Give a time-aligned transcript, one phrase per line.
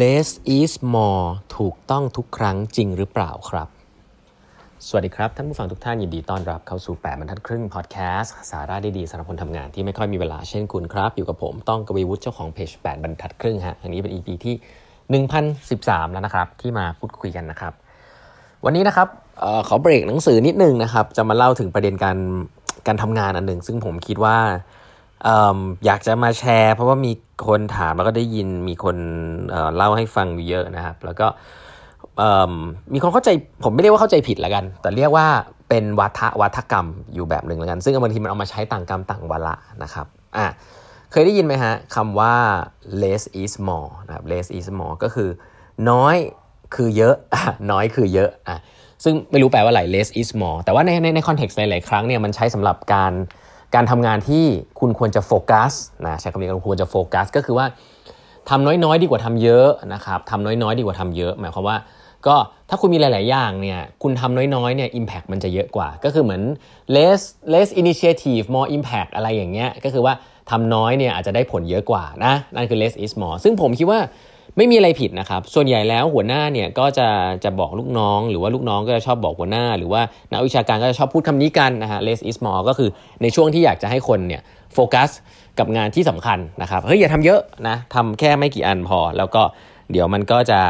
[0.00, 1.24] less is more
[1.56, 3.68] ถูกต้องทุกครั้งจริงหรือเปล่าครับ
[4.86, 14.54] สวัสดีครับ ท่านผู้ฟังทุกท่านยินดีต้อนรับเข้าสู่ 8บรรทัดครึ่งพอดแคสต์สาระดีๆสำหรับคนทำงานที่ไม่ค่อยมีเวลาเช่นคุณครับ อยู่กับผมต้องกวีวุฒิเจ้าของเพจ8บรรทัดครึ่งฮะอันนี้เป็น EP ที่
[15.54, 17.72] 1013 แล้วนะครับ ที่มาพูดคุยกันนะครับ
[18.64, 19.08] วันนี้นะครับ
[19.42, 22.18] ออขอเบรกหนังสือนิดนึงนะครับ จะมาเล่าถึงประเด็นการ
[22.86, 24.36] การทำงานอันหนึ่งซึ่งผมคิดว่า
[25.86, 27.12] อยากจะมาแชร์ เพราะว่ามี
[27.46, 28.96] คนถามแล้วก็ได้ยินมีคน
[29.50, 31.26] เเล่าให้ฟังเยอะนะครับ แล้วก็
[32.92, 33.30] มีคนเข้าใจ
[33.64, 35.26] ผมไม่เรียกว่าเข้าใจผิดละกัน แต่เรียกว่า
[35.68, 40.46] เป็นวัฒวัฒกรรมอยู่แบบหนึ่งละกัน ซึ่งบางทีมันเอามาใช้ต่างกรรมต่างวาระนะครับอะ
[41.10, 42.34] เคยได้ยินไหมฮะคำว่า
[43.02, 45.28] less is more นะครับ less is more ก็คือ
[45.90, 46.16] น้อย
[46.74, 47.14] คือเยอะ
[47.70, 48.58] น้อยคือเยอะอะ
[49.04, 53.12] ซึ่งไม่รู้แปลว่าอะไร less is more แต่ว่าในในในคอนเท็กซ์หลายๆครั้งเนี่ยมันใช้สำหรับการ
[53.74, 54.44] การทำงานที่
[54.80, 55.72] คุณควรจะโฟกัส
[56.06, 57.66] นะใช้คำนี้คุณควรจะโฟกัส ก็คือว่า
[58.48, 61.76] ทำน้อยๆ ดีกว่าทำเยอะนะครับทำน้อยๆ ดีกว่าทำเยอะ หมายความว่า
[62.26, 62.36] ก็
[62.68, 66.42] ถ้าคุณมีหลาย ๆ อย่างเนี่ยคุณทำน้อยๆเนี่ย impact มันจะเยอะกว่า ก็คือเหมือน
[66.96, 67.20] less
[67.54, 70.14] less initiative more impact อะไรอย่างเงี้ยก็คือว่า
[70.50, 74.00] ทำน้อยเนี่ยอาจจะได้ผลเยอะกว่านะนั่นคือ less is more ซึ่งผมคิดว่า
[74.56, 77.08] ไม่มีอะไรผิดนะครับ ส่วนใหญ่แล้วหัวหน้าเนี่ยก็จะ
[77.44, 80.00] จะบอกลูกน้อง หรือว่าลูกน้องก็จะชอบบอกหัวหน้า หรือว่า
[80.32, 82.90] นักวิชาการก็จะชอบพูดคำนี้กันนะฮะ less is more ก็คือ
[83.22, 84.42] ในช่วงที่อยากจะให้คนเนี่ย
[84.74, 85.10] โฟกัส
[85.58, 89.42] กับงานที่สำคัญนะครับ เฮ้ยอย่าทำเยอะนะทำแค่ไม่กี่อันพอ แล้วก็
[89.92, 90.60] เดี๋ยวมันก็จะ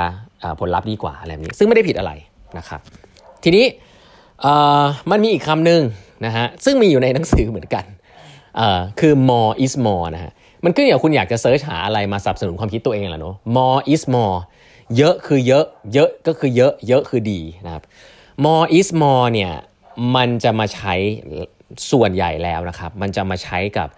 [0.61, 2.12] ผลลัพธ์ดีกว่าอะไรแบบนี้ ซึ่งไม่ได้ผิดอะไร
[2.59, 2.81] นะครับ
[3.45, 3.67] ทีนี้
[5.11, 5.83] มันมีอีกคำหนึ่ง
[6.27, 7.84] นะฮะซึ่งมีอยู่ในหนังสือเหมือนกัน
[9.01, 10.33] คือ more is more นะฮะ
[10.64, 14.39] มันก็อย่างคุณอยากจะเซิร์ชหาอะไรมาสนับสนุนความคิดตัวเองแหละเนาะ more is more
[14.97, 17.83] เยอะคือเยอะ เยอะก็คือเยอะ เยอะคือดีนะครับ
[18.45, 19.53] more is more เนี่ย
[20.17, 20.95] มันจะมาใช้
[21.91, 23.89] ส่วนใหญ่แล้วนะครับ มันจะมาใช้กับ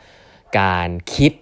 [0.59, 1.33] การคิด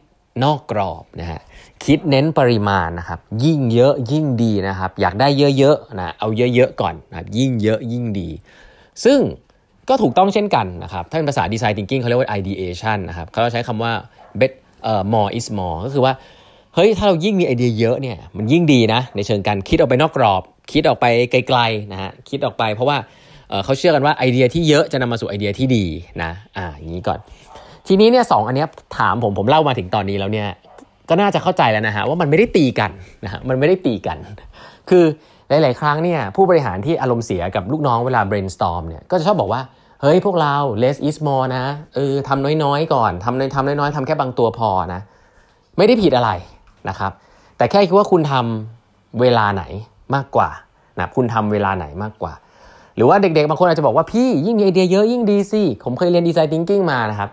[0.45, 1.41] นอกกรอบนะฮะ
[1.85, 5.29] คิดเน้นปริมาณนะครับยิ่งเยอะยิ่งดีนะครับ อยากได้
[5.59, 8.29] เยอะๆนะเอาเยอะๆก่อนนะยิ่งเยอะยิ่งดี
[9.05, 9.19] ซึ่ง
[9.89, 13.93] ก็ถูกต้องเช่นกันนะครับ ถ้าเป็นภาษาดีไซน์ thinking เขาเรียกว่า ideation นะครับเขาใช้คำว่า
[14.41, 14.53] bet
[14.85, 16.13] เอ่อ more is more ก็คือว่า
[16.75, 22.97] เฮ้ยถ้าเรายิ่งมีไอเดียเยอะเนี่ยมันยิ่งดีนะ ในเชิงการคิดออกไปนอกกรอบ คิดออกไปไกลๆนะฮะคิดออกไปเพราะว่า
[23.65, 25.85] เขาเชื่อกันว่าไอเดียที่เยอะจะนำมาสู่ไอเดียที่ดี
[26.23, 27.19] นะอ่าอย่างนี้ก่อน
[27.87, 28.67] ทีนี้เนี่ยสองอันนี้
[28.99, 30.49] ถามผมผมเล่ามาถึงตอนนี้แล้วเนี่ย
[31.09, 32.91] ก็น่าจะเข้าใจแล้วนะฮะว่ามันไม่ได้ตีกัน
[33.25, 34.17] นะฮะมันไม่ได้ตีกัน
[34.91, 35.05] คือ
[35.49, 39.61] หลาย ๆ ครั้งเนี่ยผู้บริหารที่อารมณ์เสียกับลูกน้องเวลา brainstorm เนี่ยก็จะชอบบอกว่า
[40.03, 41.65] เฮ้ยพวกเรา less is more นะ
[41.95, 45.01] เออทำน้อยๆ ก่อนทำน้อยทำน้อยๆทำแค่บางตัวพอนะ
[45.79, 46.31] ไม่ได้ผิดอะไร
[46.89, 47.13] นะครับ
[47.57, 49.65] แต่แค่คิดว่าคุณทำเวลาไหน
[50.15, 50.49] มากกว่า
[50.99, 52.33] นะคุณทำเวลาไหนมากกว่า
[52.97, 57.31] หรือว่าเด็กๆบางคนอาจจะบอกว่าพี่ยิ่งมีไอเดียเยอะยิ่งดีสิผมเคยเรียนดีไซน์ทิงกิ้งมานะครับ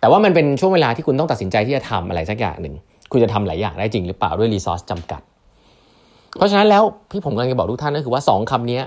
[0.00, 2.74] แต่ว่ามันเป็นช่วงเวลาที่คุณต้องตัดสินใจที่จะทำอะไรสักอย่างหนึ่ง
[3.10, 5.20] คุณจะทำหลายอย่างได้จริงหรือเปล่าด้วยรีซอสจำกัด
[6.36, 8.80] เพราะฉะนั้นแล้วพี่ผมกำลังจะบอกทุกท่านก็คือว่า 2คำนี้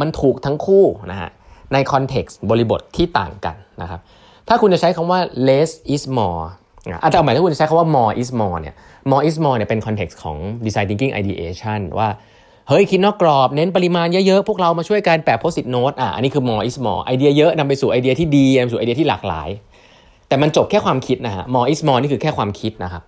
[0.00, 1.30] มันถูกทั้งคู่นะฮะ
[1.72, 4.00] ใน context บริบทที่ต่างกันนะครับ
[4.48, 6.42] ถ้าคุณจะใช้คำว่า less is more
[7.02, 8.74] อาจจะหมายถ้าคุณจะใช้คำว่า more is more เนี่ย
[9.10, 12.08] more is more เนี่ยเป็น context ของ design thinking ideation ว่า
[12.68, 19.48] เฮ้ยคิดนอกกรอบเน้นปริมาณเยอะๆ พวกเรามาช่วยกันแปะ post it note อะอันนี้คือ more is more ไอเดียเยอะนำไปสู่ไอเดียที่ดีนำไปสู่ไอเดียที่หลากหลาย
[20.28, 23.02] แต่มันจบแค่ความคิดนะฮะ more is more นี่คือแค่ความคิดนะครับ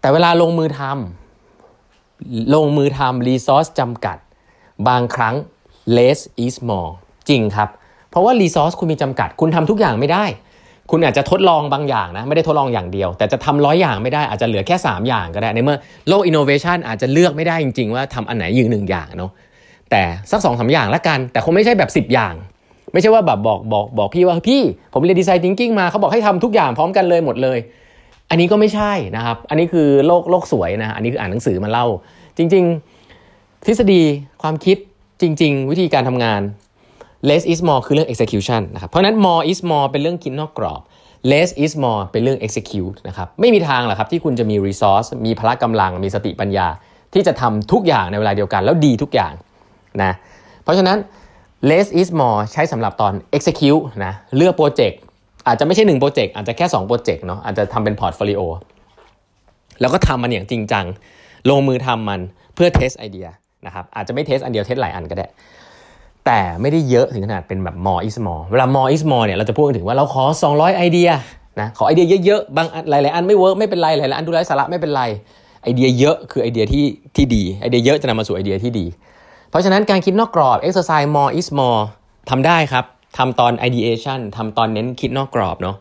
[0.00, 4.16] แต่เวลาลงมือทำลงมือทำ resource จำกัด
[4.88, 5.34] บางครั้ง
[5.96, 6.90] less is more
[7.28, 7.68] จริงครับ
[8.10, 10.24] เพราะว่า resource คุณมีจำกัด คุณทำทุกอย่างไม่ได้
[10.90, 15.78] คุณอาจจะทดลองบางอย่างนะ ไม่ได้ทดลองอย่างเดียว แต่จะทำร้อยอย่างไม่ได้อาจจะเหลือแค่ 3 อย่างก็ได้ ในเมื่อ
[16.08, 19.30] โลก innovation อาจจะเลือกไม่ได้จริง ๆ ว่าทำอันไหนยืนหนึ่งอย่างเนาะ
[19.90, 22.34] แต่สักสองสาอย่างละกัน แต่คงไม่ใช่แบบ 10 อย่าง
[22.92, 24.62] ไม่ใช่ว่าแบบบอกบอกบอกพี่ว่าพี่
[24.92, 27.58] ผมเรียนดีไซน์ทิงกิ้งมาเขาบอกให้ทำทุกอย่างพร้อมกันเลยหมดเลย
[28.30, 31.86] อันนี้ก็ไม่ใช่นะครับ อันนี้คือโลกโลกสวยนะ อันนี้คืออ่านหนังสือมาเล่า
[32.38, 32.64] จริง
[33.14, 34.02] ๆ ทฤษฎี
[34.42, 34.76] ความคิด
[35.20, 36.40] จริง ๆ วิธีการทำงาน
[37.28, 40.80] less is more คือเรื่อง execution นะครับเพราะนั้น more is more เป็นเรื่องคิดนอกกรอบ
[41.30, 46.66] less is more เป็นเรื่อง execute นะครับไม่มีทางหรอกครับที่คุณจะมี resource มีพละกำลังมีสติปัญญา
[47.14, 49.32] ที่จะทำทุกอย่างในเวลาเดียวกันแล้วดีทุกอย่าง
[50.02, 50.12] นะ
[50.62, 50.98] เพราะฉะนั้น
[51.70, 55.00] less is more ใช้สำหรับตอน execute นะเลือกโปรเจกต์
[55.46, 58.42] อาจจะไม่ใช่1โปรเจกต์อาจจะแค่2โปรเจกต์เนาะอาจจะทำเป็นพอร์ตโฟลิโอ
[59.80, 60.86] แล้วก็ทำมันอย่างจริงจัง
[61.50, 62.20] ลงมือทำมัน
[62.54, 63.28] เพื่อ test ไอเดีย
[63.66, 65.26] นะครับอาจจะไม่ test อันเดียว test หลายอันก็ได้
[66.26, 71.10] แต่ไม่ได้เยอะถึงขนาดเป็นแบบ more is more เวลา more is more เนี่ยเราจะพูดถึงว่าเราขอ 200 ไอเดีย
[71.60, 75.02] นะขอไอเดียเยอะๆบางหลายๆอันไม่ work ไม่เป็นไรหลายๆอันดูไร้สาระไม่เป็นไร
[75.62, 76.84] ไอเดียเยอะคือไอเดียที่
[77.16, 78.86] ที่ดีไอเดียเยอะจะนำมาสู่ไอเดียที่ดี
[79.50, 81.80] เพราะฉะนั้นการคิดนอกกรอบ exercise more is more
[82.30, 82.84] ทำได้ครับ
[83.18, 85.76] ทำตอน ideation ทำตอนเน้นคิดนอกกรอบเนาะ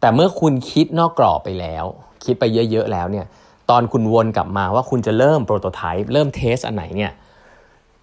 [0.00, 1.84] แต่เมื่อคุณคิดนอกกรอบไปแล้ว
[2.24, 3.26] คิดไปเยอะๆแล้วเนี่ย
[3.70, 7.12] ตอนคุณวนกลับมาว่าคุณจะเริ่มโปรโตไทป์เริ่มเทสอันไหนเนี่ย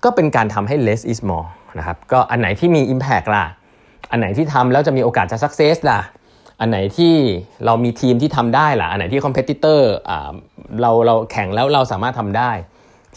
[0.03, 1.47] ก็เป็นการทำให้ less is more
[1.77, 3.45] นะครับก็อันไหนที่มี impact ล่ะ
[4.11, 6.01] อันไหนที่ทำแล้วจะมีโอกาสจะ success ล่ะ
[6.59, 7.13] อันไหนที่
[7.65, 9.79] เรามีทีมที่ทำได้ล่ะ อันไหนที่ competitor
[10.09, 10.31] อ่า
[10.81, 12.51] เราเราแข่งแล้วเราสามารถทำได้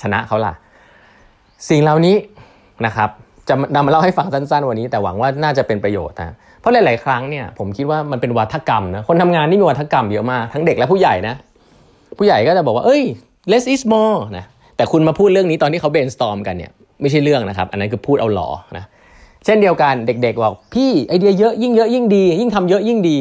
[0.03, 0.55] ชนะเขาล่ะ
[1.69, 2.17] สิ่งเหล่านี้
[2.87, 3.09] นะครับ
[3.49, 11.35] จะนำมาเล่าให้ฟังสั้นๆวันนี้ แต่หวังว่าน่าจะเป็นประโยชน์นะเพราะหลาย ๆ ครั้งเนี่ยผมคิดว่ามันเป็นวัฒกรรมนะคนทำงานนี่มีวัฒกรรมเยอะมากทั้งเด็กและผู้ใหญ่นะ
[12.17, 13.03] ผู้ใหญ่ก็จะบอกว่า เอ้ย
[13.51, 14.45] less is more นะ
[14.77, 16.71] แต่คุณมาพูดเรื่องนี้ตอนที่เขา brainstorm กันเนี่ย
[17.01, 18.85] ไม่ใช่เรื่องนะครับ อันนั้นคือพูดเอาหลอนะ
[19.45, 23.17] เช่นเดียวกันเด็กๆบอกพี่ไอเดียเยอะยิ่งเยอะยิ่งดี ยิ่งทำเยอะยิ่งดี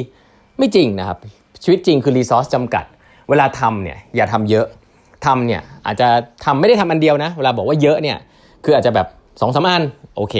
[0.58, 1.18] ไม่จริงนะครับ
[1.64, 2.86] ชีวิตจริงคือรีซอสจำกัด
[3.30, 4.66] เวลาทำเนี่ยอย่าทำเยอะ
[5.26, 6.08] ทำเนี่ยอาจจะ
[6.46, 8.18] ทำไม่ได้ทำอันเดียวนะ เวลาบอกว่าเยอะเนี่ย
[8.64, 9.08] คืออาจจะแบบ
[9.42, 9.84] สองสามอัน
[10.16, 10.36] โอเค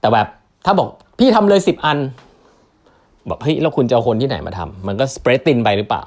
[0.00, 0.28] แต่แบบ
[0.66, 0.88] ถ้าบอก
[1.18, 1.98] พี่ทำเลยสิบอัน
[3.28, 6.02] บอกเฮ้ยแล้วคุณจะเอาคนที่ไหนมาทำมันก็ spread thin ไปหรือเปล่า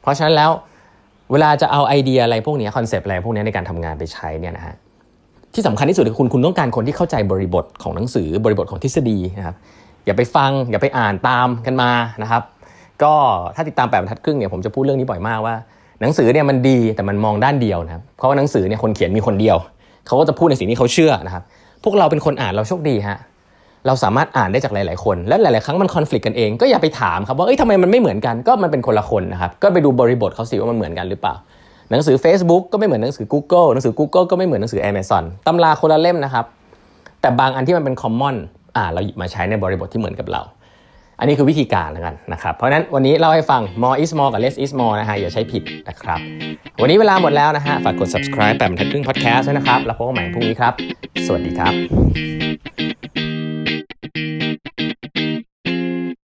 [0.00, 0.50] เพราะฉะนั้นแล้ว
[1.32, 4.74] เวลาจะเอาไอเดียอะไรพวกนี้คอนเซปต์อะไรพวกนี้ในการทำงานไปใช้เนี่ยนะฮะ
[5.54, 9.56] ที่สำคัญที่สุดคือคุณคุณต้องการคนที่เข้าใจบริบทของหนังสือบริบทของทฤษฎีนะครับ
[10.06, 11.90] อย่าไปฟัง อย่าไปอ่านตามกันมา
[12.22, 12.42] นะครับ
[13.02, 13.14] ก็
[13.56, 15.54] ถ้าติดตามแปดบรรทัดครึ่งเนี่ยผมจะพูดเรื่องนี้บ่อยมากว่า
[16.00, 19.56] หนังสือเนี่ยมันดีแต่มันมองด้านเดียวนะครับเพราะว่าหนังสือเนี่ยคนเขียนมีคนเดียว
[20.06, 21.42] เขาก็จะพูดในสิ่งที่เขาเชื่อนะครับ
[21.84, 23.18] พวกเราเป็นคนอ่านเราโชคดีฮะ
[23.86, 31.34] เราสามารถอ่านได้จากหลาย ๆ คน และหลาย ๆ ครั้งมันคอน FLICT กันเองก็อย่าไปถามครับว่าเอ้ยทำไมมันไม่เหมือนกันก็มันเป็นคนละคนนะครับก็ไปดูบริบทเขาสิว่ามันเหมือนกันหรือเปล่า
[31.90, 36.44] หนังสือ Facebook ก็ไม่เหมือนหนังสือ Google หนังสือ Google ก็ไม่เหมือนหนังสือ Amazon ตำราคนละเล่มนะครับ
[37.20, 38.36] แต่บางอันที่มันเป็นคอมมอน
[38.76, 40.42] อ่าเราหยิบมาใช้ในบริบทที่เหมือนกับเรา
[41.18, 46.20] อันนี้คือวิธีการแล้วกันนะครับเพราะนั้นวันนี้เล่าให้ฟัง more is more กับ less is more นะฮะอย่าใช้ผิดนะครับ
[46.80, 50.72] วันนี้เวลาหมดแล้วนะฮะฝากกด subscribe แปดบรรทัดครึ่ง podcast ด้วยนะครับแล้วพบกันใหม่พรุ่งนี้ครับ
[51.26, 51.74] สวัสดีครับ